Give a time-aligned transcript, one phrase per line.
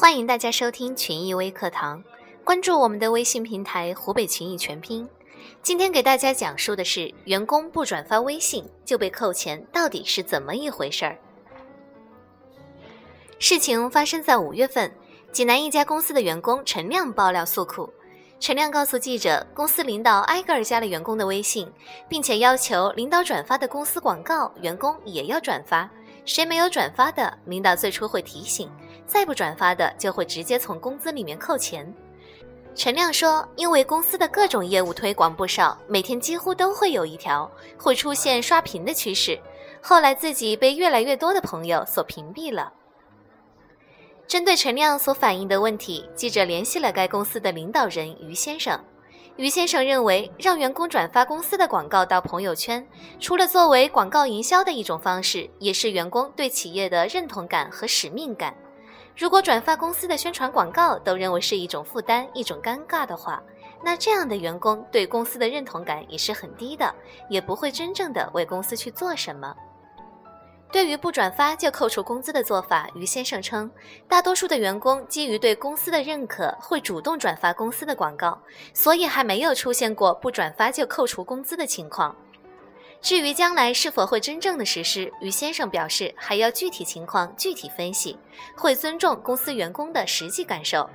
[0.00, 2.02] 欢迎大家收听群益微课堂，
[2.42, 5.06] 关注我们的微信平台“湖北群益全拼”。
[5.62, 11.18] 今天给大家讲述的是，员工不转发微信就被扣钱，到底是怎么一回事儿？
[13.38, 14.90] 事情发生在五月份，
[15.32, 17.92] 济南一家公司的员工陈亮爆料诉苦。
[18.40, 21.70] 陈亮告诉记者，公司领导挨个儿加了员工的微信，
[22.08, 25.90] 并且要求领导转发的公司广告，员工也要转发。
[26.24, 28.68] 谁没有转发的，领导最初会提醒；
[29.10, 31.92] 再不转发的，就会直接从工资里面扣钱。
[32.76, 39.36] 陈亮说，因为公司的各种业务推广不少，每天几乎都会有一条会出现刷屏的趋势。
[39.82, 42.72] 后来自己被越来越多的朋友所屏蔽了。
[44.28, 48.78] 针对陈亮所反映的问题，记者联系了该公司的领导人于先生。
[49.34, 52.86] 于先生认为，让员工转发公司的广告到朋友圈，
[53.18, 58.54] 除了作为广告营销的一种方式，也是员工对企业的认同感和使命感。
[59.20, 63.42] 如果转发公司的宣传广告都认为是一种负担、一种尴尬的话，
[63.84, 66.94] 那这样的员工对公司的认同感也是很低的，
[67.28, 69.54] 也不会真正的为公司去做什么。
[70.72, 73.70] 对于不转发就扣除工资的做法，于先生称，
[74.08, 78.40] 大多数的员工基于对公司的认可，会主动转发公司的广告，
[78.72, 82.16] 所以还没有出现过不转发就扣除工资的情况。
[83.02, 88.18] 至于将来是否会真正的实施，于先生表示还要具体情况具体分析，
[88.54, 90.88] 会尊重公司员工的实际感受。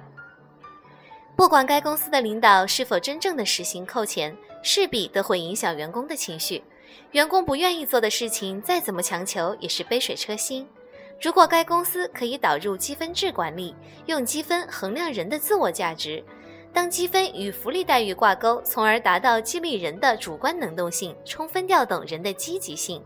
[1.35, 6.63] 不管该公司的领导是否真正的实行扣钱，势必都会影响员工的情绪。
[7.11, 10.67] 员工不愿意做的事情，再怎么强求也是杯水车薪。
[11.19, 16.23] 如果该公司可以导入积分制管理，用积分衡量人的自我价值，
[16.75, 23.01] 当积分与福利待遇挂钩，从而达到激励人的主观能动性，充分调动人的积极性。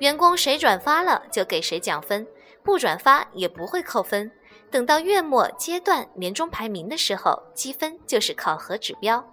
[0.00, 2.26] 员工谁转发了就给谁奖分，
[2.64, 4.28] 不转发也不会扣分。
[4.72, 9.24] 等到月末阶段年终排名的时候，积分就是考核指标。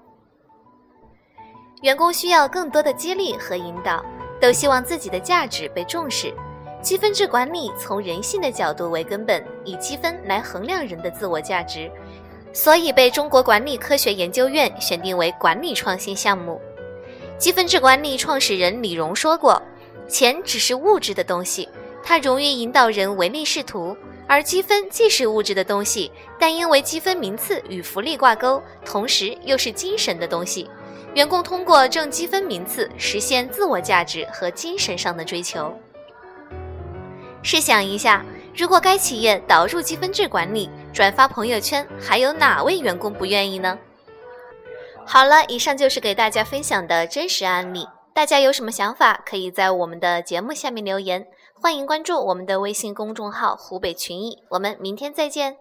[1.82, 4.06] 员工需要更多的激励和引导，
[4.40, 6.32] 都希望自己的价值被重视。
[6.80, 11.90] 积分制管理从人性的角度为根本，以积分来衡量人的自我价值，
[12.54, 16.62] 所以被中国管理科学研究院选定为管理创新项目。
[17.38, 19.62] 积分制管理创始人李荣说过
[20.08, 21.68] ：“钱只是物质的东西，
[22.04, 23.98] 它容易引导人唯利是图；
[24.28, 30.70] 而积分既是物质的东西，但因为积分名次与福利挂钩，同时又是精神的东西。”
[31.16, 35.72] 员工通过挣积分名次实现自我价值和精神上的追求。
[37.44, 38.26] 试想一下，
[38.56, 43.78] 如果该企业导入积分制管理，转发朋友圈，还有哪位员工不愿意呢？
[45.06, 47.88] 好了，以上就是给大家分享的真实案例。
[48.14, 51.26] 大家有什么想法，可以在我们的节目下面留言。
[51.60, 55.58] 欢迎关注我们的微信公众号“湖北群艺”，我们明天再见。